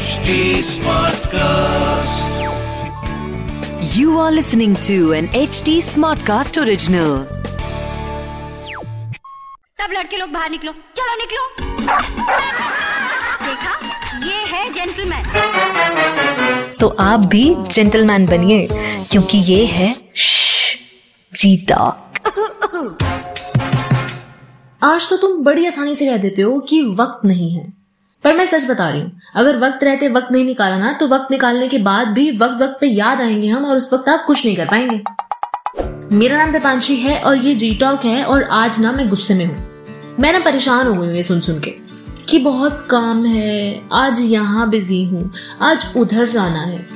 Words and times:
HD 0.00 0.30
Smartcast. 0.66 2.30
You 3.96 4.18
are 4.18 4.30
listening 4.32 4.74
to 4.86 5.12
an 5.12 5.26
HD 5.40 5.74
Smartcast 5.88 6.56
original. 6.62 7.26
सब 9.80 9.90
लड़के 9.96 10.16
लोग 10.16 10.30
बाहर 10.32 10.50
निकलो। 10.50 10.72
चलो 10.98 11.16
निकलो। 11.20 11.42
देखा? 13.46 13.72
ये 14.26 14.38
है 14.52 14.62
जेंटलमैन 14.74 15.24
तो 16.80 16.86
आप 17.08 17.20
भी 17.34 17.44
जेंटलमैन 17.74 18.22
बनिए 18.26 18.60
क्योंकि 19.10 19.38
ये 19.52 19.60
है 19.76 19.90
जी 21.32 21.50
टॉक 21.70 21.96
आज 24.82 25.08
तो 25.10 25.16
तुम 25.26 25.32
बड़ी 25.44 25.66
आसानी 25.66 25.94
से 25.94 26.06
कह 26.06 26.16
देते 26.24 26.42
हो 26.42 26.58
कि 26.68 26.82
वक्त 27.00 27.20
नहीं 27.24 27.50
है। 27.54 27.64
पर 28.24 28.34
मैं 28.36 28.44
सच 28.46 28.68
बता 28.70 28.88
रही 28.88 29.00
हूँ, 29.00 29.12
अगर 29.36 29.56
वक्त 29.58 29.84
रहते, 29.84 30.08
वक्त 30.08 30.32
नहीं 30.32 30.44
निकाला 30.44 30.78
ना 30.78 30.92
तो 30.92 31.06
वक्त 31.08 31.30
निकालने 31.30 31.68
के 31.68 31.78
बाद 31.78 32.08
भी 32.08 32.30
वक्त 32.32 32.62
वक्त 32.62 32.76
पे 32.80 32.86
याद 32.86 33.20
आएँगे 33.20 33.48
हम 33.48 33.64
और 33.64 33.76
उस 33.76 33.92
वक्त 33.92 34.08
आप 34.08 34.24
कुछ 34.26 34.44
नहीं 34.46 34.56
कर 34.56 34.66
पाएँगे। 34.66 35.02
मेरा 36.12 36.36
नाम 36.38 36.52
दीपांशी 36.52 36.96
है 36.96 37.18
और 37.20 37.36
ये 37.36 37.54
जी 37.54 37.74
टॉक 37.74 38.04
है 38.04 38.22
और 38.24 38.42
आज 38.42 38.80
ना 38.80 38.92
मैं 38.92 39.08
गुस्से 39.08 39.34
में 39.34 39.44
हूँ। 39.44 40.16
मैं 40.20 40.32
ना 40.32 40.38
परेशान 40.38 40.86
हो 40.86 40.94
गई 40.94 41.06
हूँ 41.06 41.14
ये 41.16 41.22
सुन 41.22 41.40
सुन 41.40 41.60
के 41.60 41.70
कि 42.28 42.38
बहुत 42.38 42.86
काम 42.90 43.24
है, 43.26 43.80
आज 43.92 44.20
यहाँ 44.22 44.68
बिज़ी 44.70 45.04
हूँ, 45.04 45.32
आज 45.62 45.92
उधर 45.96 46.26
जाना 46.28 46.60
है। 46.60 46.86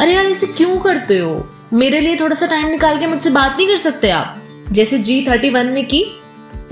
अरे 0.00 0.14
यार, 0.14 0.26
ऐसे 0.26 0.46
क्यों 0.46 0.78
करते 0.78 1.18
हो? 1.18 1.46
मेरे 1.72 2.00
लिए 2.00 2.16
थोड़ा 2.16 2.36
सा 2.36 2.46
टाइम 2.46 2.66
निकाल 2.66 2.98
के 2.98 3.06
मुझसे 3.06 3.30
बात 3.30 3.56
नहीं 3.56 3.68
कर 3.68 3.76
सकते 3.76 4.10
आप। 4.10 4.68
जैसे 4.72 4.98
जी 4.98 5.24
थर्टी 5.28 5.50
वन 5.50 5.72
ने 5.72 5.82
की, 5.82 6.04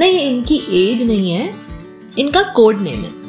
नहीं, 0.01 0.21
इनकी 0.21 0.63
एज 0.83 1.03
नहीं 1.03 1.33
है, 1.33 1.55
इनका 2.19 2.43
कोड 2.55 2.79
नेम 2.79 3.03
है। 3.03 3.20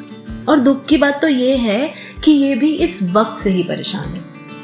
और 0.48 0.58
दुख 0.58 0.84
की 0.86 0.96
बात 0.96 1.20
तो 1.22 1.28
ये 1.28 1.56
है 1.56 1.90
कि 2.24 2.32
ये 2.32 2.54
भी 2.54 2.72
इस 2.76 2.98
वक्त 3.12 3.42
से 3.42 3.50
ही 3.50 3.62
परेशान 3.62 4.08
है। 4.08 4.20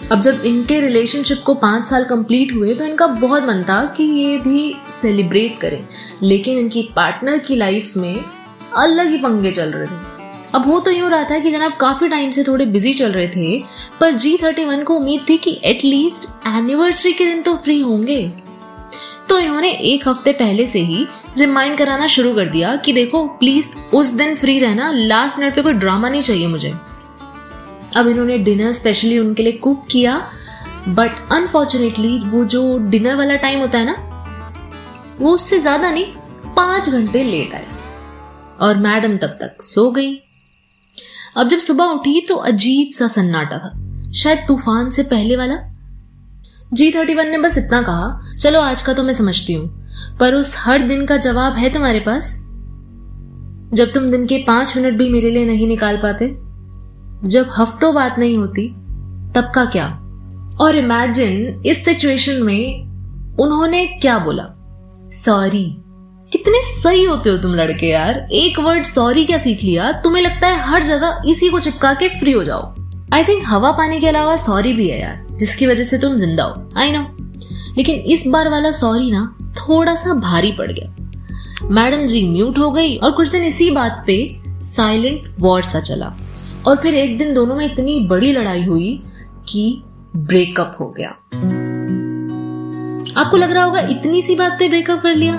अब 0.08 0.20
जब 0.20 0.42
इनके 0.46 0.80
रिलेशनशिप 0.80 1.38
को 1.38 1.54
पाँच 1.54 1.86
साल 1.86 2.04
कंप्लीट 2.04 2.52
हुए 2.54 2.74
तो 2.74 2.84
इनका 2.84 3.06
बहुत 3.06 3.42
मन 3.42 3.62
था 3.62 3.84
कि 3.96 4.04
ये 4.04 4.36
भी 4.38 4.74
सेलिब्रेट 4.90 5.58
करें। 5.60 5.84
लेकिन 6.22 6.58
इनकी 6.58 6.82
पार्टनर 6.96 7.38
की 7.38 7.56
लाइफ 7.56 7.96
में 7.96 8.24
अलग 8.76 9.10
ही 9.10 9.18
पंगे 9.18 9.52
चल 9.52 9.70
रहे 9.70 9.86
थे। 9.86 10.06
अब 10.54 10.66
वो 10.66 10.78
तो 10.80 10.90
यूँ 10.90 11.10
रहा 11.10 11.24
था 11.24 11.38
कि 11.38 11.50
जनाब 11.50 11.76
काफ़ी 11.76 12.08
टाइम 12.08 12.30
से 12.30 12.42
थोड़े 12.44 12.66
बिज़ी 12.66 12.92
चल 12.94 13.12
रहे 13.12 13.28
थे, 13.28 13.58
पर 14.00 14.14
जी 14.14 14.36
थर्टी 14.36 14.64
वन 14.64 14.82
को 14.82 14.94
उम्मीद 14.94 15.24
थी 15.28 15.36
कि 15.36 15.60
एटलीस्ट 15.64 16.28
एनिवर्सरी 16.48 17.12
के 17.12 17.24
दिन 17.24 17.42
तो 17.42 17.56
फ्री 17.56 17.80
होंगे। 17.80 18.20
तो 19.28 19.38
इन्होंने 19.38 19.70
एक 19.70 20.06
हफ़्ते 20.08 20.32
पहले 20.32 20.66
से 20.66 20.80
ही 20.80 21.06
रिमाइंड 21.38 21.76
कराना 21.78 22.06
शुरू 22.06 22.34
कर 22.34 22.48
दिया 22.48 22.74
कि 22.76 22.92
देखो 22.92 23.26
प्लीज़ 23.38 23.68
उस 23.96 24.08
दिन 24.10 24.34
फ्री 24.36 24.58
रहना 24.58 24.90
लास्ट 24.92 25.38
मिनट 25.38 25.54
पे 25.54 25.62
कोई 25.62 25.72
ड्रामा 25.74 26.08
नहीं 26.08 26.20
चाहिए 26.20 26.46
मुझे। 26.46 26.70
अब 27.96 28.08
इन्होंने 28.08 28.38
डिनर 28.38 28.72
स्पेशली 28.72 29.18
उनके 29.18 29.42
लिए 29.42 29.52
कुक 29.58 29.86
किया 29.90 30.16
बट 30.88 31.32
अनफॉर्चुनेटली 31.32 32.18
वो 32.26 32.44
जो 32.46 32.78
डिनर 32.80 33.16
वाला 33.16 33.36
टाइम 33.36 33.60
होता 33.60 33.78
है 33.78 33.84
ना, 33.84 33.96
वो 35.20 35.32
उससे 35.34 35.58
ज़्यादा 35.60 35.90
नहीं, 35.90 36.04
पाँच 36.56 36.88
घंटे 36.90 37.22
लेट 37.24 37.54
आए। 37.54 37.66
और 38.60 38.76
मैडम 38.78 39.16
तब 39.16 39.36
तक 39.40 39.62
सो 39.62 39.90
गई। 39.90 40.14
अब 41.36 41.48
जब 41.48 41.58
सुबह 41.58 41.84
उठी 41.86 42.20
तो 42.28 42.34
अजीब 42.36 42.90
सा 42.92 43.08
सन्नाटा 43.08 43.58
था। 43.58 43.72
शायद 44.12 44.44
तूफ़ान 44.48 44.88
से 44.90 45.02
पहले 45.04 45.36
वाला। 45.36 45.56
जी 46.72 46.90
थर्टी 46.92 47.14
वन 47.14 47.28
ने 47.28 47.38
बस 47.38 47.58
इतना 47.58 47.80
कहा 47.82 48.27
चलो, 48.40 48.60
आज 48.60 48.80
का 48.80 48.92
तो 48.92 49.02
मैं 49.02 49.12
समझती 49.14 49.52
हूँ। 49.52 49.88
पर 50.20 50.34
उस 50.34 50.54
हर 50.58 50.82
दिन 50.82 51.06
का 51.06 51.16
जवाब 51.16 51.52
है 51.52 51.72
तुम्हारे 51.72 52.00
पास? 52.00 52.34
जब 53.72 53.92
तुम 53.94 54.08
दिन 54.08 54.26
के 54.26 54.38
पाँच 54.38 54.76
मिनट 54.76 54.98
भी 54.98 55.08
मेरे 55.08 55.30
लिए 55.30 55.46
नहीं 55.46 55.68
निकाल 55.68 55.96
पाते, 55.96 56.28
जब 57.28 57.50
हफ्तों 57.58 57.94
बात 57.94 58.18
नहीं 58.18 58.38
होती, 58.38 58.68
तब 59.34 59.50
का 59.54 59.64
क्या? 59.64 59.86
और 60.60 60.76
इमेजिन 60.76 61.62
इस 61.66 61.84
सिचुएशन 61.84 62.42
में 62.42 62.80
उन्होंने 63.40 63.86
क्या 63.86 64.18
बोला? 64.18 64.44
सॉरी 65.12 65.64
कितने 66.32 66.82
सही 66.82 67.04
होते 67.04 67.30
हो 67.30 67.36
तुम 67.36 67.54
लड़के 67.54 67.86
यार। 67.86 68.28
एक 68.32 68.58
वर्ड 68.58 68.84
सॉरी 68.84 69.24
क्या 69.24 69.38
सीख 69.38 69.62
लिया? 69.62 69.92
तुम्हें 69.92 70.22
लगता 70.22 70.46
है 70.46 70.60
हर 70.60 70.82
जगह 70.82 71.22
इसी 71.26 71.48
को 71.48 71.60
चिपका 71.60 71.92
के 71.92 72.08
फ्री 72.08 72.32
हो 72.32 72.44
जाओ। 72.44 72.74
आई 73.14 73.24
थिंक 73.24 73.42
हवा 73.46 73.70
पानी 73.70 74.00
के 74.00 74.08
अलावा 74.08 74.36
सॉरी 74.36 74.72
भी 74.72 74.88
है 74.88 75.00
यार, 75.00 75.26
जिसकी 75.30 75.66
वजह 75.66 75.84
से 75.84 75.98
तुम 75.98 76.16
ज़िंदा 76.16 76.44
हो। 76.44 76.68
आई 76.76 76.92
नो 76.92 77.17
लेकिन 77.78 77.96
इस 78.12 78.26
बार 78.26 78.48
वाला 78.48 78.70
सॉरी 78.70 79.10
ना 79.10 79.24
थोड़ा 79.58 79.94
सा 79.94 80.14
भारी 80.20 80.52
पड़ 80.52 80.70
गया। 80.72 81.68
मैडम 81.70 82.06
जी 82.06 82.22
म्यूट 82.28 82.58
हो 82.58 82.70
गई 82.70 82.96
और 82.96 83.10
कुछ 83.10 83.30
दिन 83.30 83.42
इसी 83.44 83.70
बात 83.70 84.02
पे 84.06 84.18
साइलेंट 84.66 85.34
वॉर 85.40 85.62
सा 85.62 85.80
चला। 85.80 86.14
और 86.66 86.76
फिर 86.76 86.94
एक 86.94 87.16
दिन 87.18 87.32
दोनों 87.34 87.56
में 87.56 87.64
इतनी 87.64 87.98
बड़ी 88.08 88.32
लड़ाई 88.32 88.64
हुई 88.64 89.00
कि 89.48 89.82
ब्रेकअप 90.16 90.76
हो 90.80 90.88
गया। 90.98 91.08
आपको 93.16 93.36
लग 93.36 93.52
रहा 93.52 93.64
होगा 93.64 93.80
इतनी 93.90 94.22
सी 94.22 94.34
बात 94.36 94.56
पे 94.58 94.68
ब्रेकअप 94.68 95.00
कर 95.02 95.14
लिया 95.14 95.34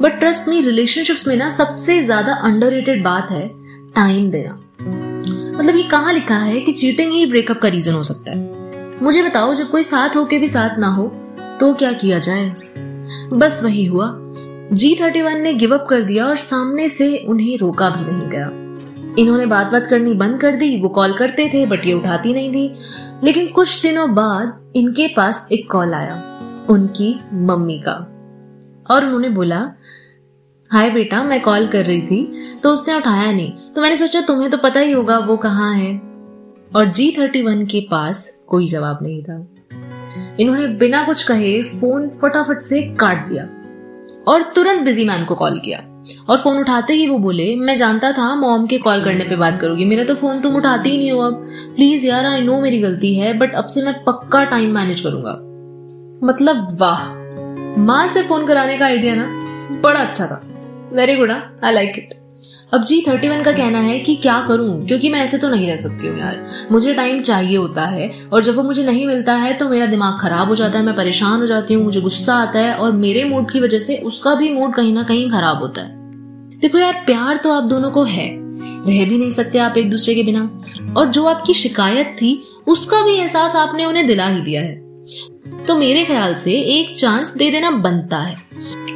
बट 0.00 0.18
ट्रस्ट 0.18 0.48
मी 0.48 0.60
रिलेशनशिप्स 0.60 1.26
में 1.28 1.34
ना 1.36 1.48
सबसे 1.48 2.02
ज़्यादा 2.02 2.34
अंडररेटेड 2.42 3.02
बात 3.04 3.30
है 3.30 3.48
टाइम 3.96 4.30
देना। 4.30 4.60
मतलब 5.58 5.76
ये 5.76 5.82
कहाँ 5.82 6.12
लिखा 6.12 6.36
है 6.36 6.60
कि 6.60 6.72
चीटिंग 6.72 7.12
ही 7.12 7.26
ब्रेकअप 7.26 7.58
का 7.58 7.68
रीजन 7.68 7.92
हो 7.92 8.02
सकता 8.02 8.32
है। 8.32 9.02
मुझे 9.02 9.22
बताओ, 9.22 9.54
जब 9.54 9.70
कोई 9.70 9.82
साथ 9.82 10.16
होके 10.16 10.38
भी 10.38 10.48
साथ 10.48 10.78
ना 10.78 10.86
हो 10.86 11.04
तो 11.60 11.74
क्या 11.74 11.92
किया 11.92 12.18
जाए? 12.18 12.54
बस 13.32 13.60
वही 13.64 13.84
हुआ। 13.84 14.10
जी 14.72 14.94
थर्टी 15.00 15.22
वन 15.22 15.40
ने 15.40 15.52
गिव 15.54 15.74
अप 15.74 15.86
कर 15.90 16.02
दिया 16.02 16.26
और 16.26 16.36
सामने 16.36 16.88
से 16.88 17.16
उन्हें 17.28 17.58
रोका 17.58 17.90
भी 17.90 18.04
नहीं 18.04 18.28
गया। 18.30 18.46
इन्होंने 19.18 19.46
बात 19.46 19.66
बात 19.66 19.86
करनी 19.86 20.14
बंद 20.14 20.40
कर 20.40 20.56
दी, 20.56 20.80
वो 20.80 20.88
कॉल 20.88 21.12
करते 21.12 21.50
थे 21.54 21.66
बट 21.66 21.84
ये 21.84 21.92
उठाती 21.92 22.34
नहीं 22.34 22.52
थी। 22.52 22.74
लेकिन 23.24 23.46
कुछ 23.46 23.82
दिनों 23.82 24.14
बाद 24.14 24.72
इनके 24.76 25.08
पास 25.08 25.48
एक 25.52 25.70
कॉल 25.70 25.94
आया, 25.94 26.14
उनकी 26.70 27.20
मम्मी 27.32 27.78
का। 27.78 27.92
और 28.90 29.04
उन्होंने 29.04 29.28
बोला, 29.28 29.70
हाय 30.70 30.90
बेटा, 30.90 31.22
मैं 31.22 31.40
कॉल 31.42 31.66
कर 31.66 31.84
रही 31.84 32.02
थी 32.02 32.32
तो 32.62 32.70
उसने 32.70 32.94
उठाया 32.94 33.32
नहीं। 33.32 33.52
तो 33.74 33.82
मैंने 33.82 33.96
सोचा, 33.96 34.20
तुम्हें 34.20 34.50
तो 34.50 34.58
पता 34.58 34.80
ही 34.80 34.92
होगा, 34.92 35.18
वो 35.18 35.36
कहाँ 35.36 35.74
है? 35.74 35.96
और 36.76 36.88
जी 36.88 37.14
थर्टी 37.18 37.42
वन 37.42 37.66
के 37.66 37.86
पास 37.90 38.38
कोई 38.46 38.66
जवाब 38.66 38.98
नहीं 39.02 39.22
था। 39.22 39.46
इन्होंने 40.40 40.66
बिना 40.66 41.02
कुछ 41.02 41.22
कहे 41.22 41.62
फ़ोन 41.62 42.08
फटाफट 42.22 42.58
से 42.58 42.82
काट 43.00 43.28
दिया 43.28 43.44
और 44.28 44.42
तुरंत 44.54 44.82
बिज़ी 44.82 45.04
मैन 45.04 45.24
को 45.24 45.34
कॉल 45.34 45.58
किया। 45.58 45.78
और 46.28 46.36
फ़ोन 46.36 46.58
उठाते 46.58 46.94
ही 46.94 47.06
वो 47.08 47.18
बोले, 47.18 47.56
मैं 47.56 47.76
जानता 47.76 48.12
था 48.12 48.34
मॉम 48.34 48.66
के 48.66 48.78
कॉल 48.78 49.04
करने 49.04 49.24
पे 49.24 49.36
बात 49.36 49.60
करोगी। 49.60 49.84
मेरा 49.84 50.04
तो 50.04 50.14
फ़ोन 50.14 50.40
तुम 50.40 50.56
उठाते 50.56 50.90
ही 50.90 50.98
नहीं 50.98 51.12
हो 51.12 51.20
अब। 51.20 51.44
प्लीज़ 51.76 52.06
यार 52.06 52.26
आई 52.26 52.40
नो 52.40 52.60
मेरी 52.60 52.78
गलती 52.78 53.14
है 53.14 53.32
बट 53.38 53.54
अब 53.54 53.66
से 53.66 53.82
मैं 53.82 53.94
पक्का 54.04 54.44
टाइम 54.44 54.74
मैनेज 54.74 55.00
करूँगा। 55.00 55.32
मतलब 56.26 56.76
वाह। 56.80 57.06
माँ 57.80 58.06
से 58.06 58.22
फ़ोन 58.22 58.46
कराने 58.46 58.76
का 58.76 58.84
आइडिया 58.84 59.14
ना, 59.14 59.24
बड़ा 59.80 60.00
अच्छा 60.00 60.26
था। 60.26 60.42
Very 60.92 61.14
good 61.16 61.30
I 61.30 61.72
like 61.72 61.94
it 61.98 62.23
अब 62.74 62.84
जी 62.84 63.04
थर्टी 63.08 63.28
वन 63.28 63.42
का 63.42 63.52
कहना 63.52 63.78
है 63.78 63.98
कि 63.98 64.14
क्या 64.14 64.44
करूँ? 64.48 64.86
क्योंकि 64.86 65.08
मैं 65.08 65.20
ऐसे 65.20 65.38
तो 65.38 65.48
नहीं 65.48 65.68
रह 65.68 65.76
सकती 65.76 66.06
हूँ 66.06 66.18
यार। 66.18 66.46
मुझे 66.72 66.94
टाइम 66.94 67.20
चाहिए 67.22 67.56
होता 67.56 67.86
है, 67.86 68.10
और 68.32 68.42
जब 68.42 68.56
वो 68.56 68.62
मुझे 68.62 68.84
नहीं 68.84 69.06
मिलता 69.06 69.34
है 69.34 69.52
तो 69.54 69.68
मेरा 69.68 69.86
दिमाग 69.86 70.20
खराब 70.20 70.48
हो 70.48 70.54
जाता 70.54 70.78
है, 70.78 70.84
मैं 70.84 70.94
परेशान 70.94 71.40
हो 71.40 71.46
जाती 71.46 71.74
हूँ, 71.74 71.84
मुझे 71.84 72.00
गुस्सा 72.00 72.34
आता 72.34 72.58
है, 72.58 72.74
और 72.74 72.92
मेरे 72.92 73.24
मूड 73.24 73.52
की 73.52 73.60
वजह 73.60 73.78
से 73.78 73.96
उसका 73.96 74.34
भी 74.34 74.50
मूड 74.50 74.74
कहीं 74.74 74.94
ना 74.94 75.02
कहीं 75.02 75.30
खराब 75.30 75.58
होता 75.58 75.82
है। 75.82 75.92
देखो 76.60 76.78
यार, 76.78 77.02
प्यार 77.06 77.36
तो 77.36 77.52
आप 77.52 77.64
दोनों 77.64 77.90
को 77.90 78.04
है। 78.04 78.28
रह 78.88 79.04
भी 79.04 79.18
नहीं 79.18 79.30
सकते 79.30 79.58
आप 79.58 79.76
एक 79.76 79.90
दूसरे 79.90 80.14
के 80.14 80.22
बिना। 80.22 80.60
और 80.96 81.10
जो 81.10 81.24
आपकी 81.26 81.54
शिकायत 81.54 82.06
थी, 82.06 82.42
उसका 82.66 83.04
भी 83.04 83.14
एहसास 83.14 83.56
आपने 83.56 83.84
उन्हें 83.84 84.06
दिला 84.06 84.26
ही 84.26 84.40
दिया 84.40 84.62
है। 84.62 84.74
तो 85.66 85.76
मेरे 85.76 86.04
ख्याल 86.04 86.34
से 86.34 86.52
एक 86.52 86.96
चांस 86.98 87.34
दे 87.36 87.50
देना 87.50 87.70
बनता 87.70 88.18
है। 88.18 88.36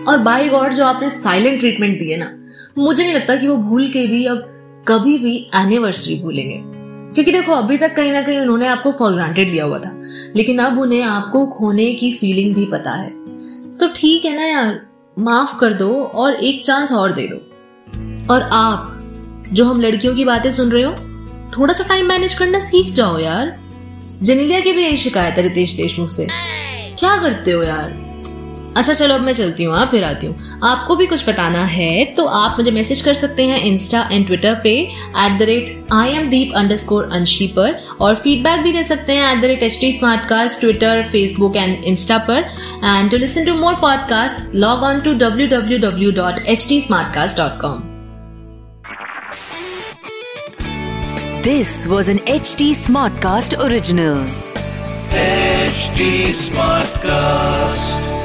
और 0.08 0.18
बाई 0.18 0.48
गॉड 0.48 0.74
जो 0.74 0.84
आपने 0.84 1.10
साइलेंट 1.10 1.58
ट्रीटमेंट 1.58 1.98
दिए 1.98 2.16
ना 2.16 2.34
मुझे 2.78 3.04
नहीं 3.04 3.14
लगता 3.14 3.36
कि 3.36 3.46
वो 3.46 3.56
भूल 3.56 3.88
के 3.88 4.06
भी 4.06 4.26
अब 4.26 4.54
कभी 4.88 5.18
भी 5.18 5.50
एनिवर्सरी 5.54 6.20
भूलेंगे। 6.20 6.62
क्योंकि 7.14 7.32
देखो, 7.32 7.52
अभी 7.52 7.76
तक 7.76 7.96
कहीं 7.96 8.12
ना 8.12 8.22
कहीं 8.22 8.38
उन्होंने 8.38 8.66
आपको 8.66 8.92
फॉर 8.92 9.12
ग्रांटेड 9.12 9.50
लिया 9.50 9.64
हुआ 9.64 9.78
था। 9.78 10.00
लेकिन 10.36 10.58
अब 10.58 10.78
उन्हें 10.78 11.02
आपको 11.02 11.46
खोने 11.46 11.94
की 11.94 12.12
फीलिंग 12.12 12.54
भी 12.54 12.64
पता 12.64 12.90
है। 12.90 13.10
तो 13.76 13.88
ठीक 13.96 14.24
है 14.24 14.36
ना 14.36 14.42
यार, 14.42 14.86
माफ़ 15.18 15.58
कर 15.58 15.72
दो 15.72 16.04
और 16.04 16.34
एक 16.34 16.64
चांस 16.64 16.92
और 16.92 17.12
दे 17.12 17.26
दो। 17.26 17.36
और 18.34 18.42
आप, 18.42 18.94
जो 19.52 19.64
हम 19.64 19.80
लड़कियों 19.80 20.14
की 20.14 20.24
बातें 20.24 20.52
सुन 20.52 20.70
रहे 20.70 20.82
हो, 20.82 20.94
थोड़ा 21.58 21.74
सा 21.74 21.84
टाइम 21.84 22.06
मैनेज 22.06 22.34
करना 22.34 22.58
सीख 22.58 22.94
जाओ 22.94 23.18
यार। 23.18 23.60
जेनेलिया 24.22 24.60
की 24.60 24.72
भी 24.72 24.82
यही 24.82 24.96
शिकायत 24.96 25.34
है 25.34 25.42
रितेश 25.42 25.72
देशमुख 25.72 26.08
से। 26.08 26.28
क्या 26.98 27.16
करते 27.16 27.50
हो 27.50 27.62
यार? 27.62 28.07
अच्छा 28.78 28.92
चलो 28.92 29.14
अब 29.14 29.20
मैं 29.20 29.32
चलती 29.34 29.64
हूँ 29.64 29.84
फिर 29.90 30.04
आती 30.04 30.26
हूँ। 30.26 30.58
आपको 30.64 30.96
भी 30.96 31.06
कुछ 31.06 31.28
बताना 31.28 31.64
है 31.66 32.04
तो 32.16 32.24
आप 32.40 32.56
मुझे 32.58 32.70
मैसेज 32.70 33.00
कर 33.00 33.14
सकते 33.14 33.46
हैं 33.46 33.60
इंस्टा 33.64 34.02
एंड 34.12 34.26
ट्विटर 34.26 34.54
पे 34.64 34.70
at 35.24 35.38
the 35.38 35.42
rate 35.48 35.92
I 35.92 36.10
M 36.16 36.28
Deep 36.30 36.52
underscore 36.76 37.08
Anshi 37.12 37.46
पर 37.56 37.78
और 38.00 38.14
फीडबैक 38.14 38.60
भी 38.62 38.72
दे 38.72 38.84
सकते 38.84 39.12
हैं 39.12 39.32
at 39.32 39.42
the 39.42 39.44
rate 39.44 39.62
H 39.62 39.78
T 39.80 39.92
smartcast 40.28 40.60
Twitter 40.60 41.02
Facebook 41.12 41.56
and 41.56 41.84
insta 41.84 42.18
पर। 42.28 42.48
And 42.84 43.10
to 43.10 43.16
listen 43.16 43.44
to 43.44 43.54
more 43.54 43.74
podcast 43.80 44.54
log 44.56 44.82
on 44.84 45.00
to 45.00 45.12
W 45.24 45.46
W 45.48 45.78
W 45.88 46.10
dot 46.22 46.40
H 46.46 46.66
T 46.68 46.80
smartcast 47.14 47.38
dot 47.38 47.60
com 47.60 47.82
this 51.44 51.86
was 51.86 52.10
an 52.10 52.20
H 52.28 52.54
T 52.58 52.74
smartcast 53.22 53.54
original 53.56 54.26
HT 55.10 56.06
Smartcast. 56.34 58.17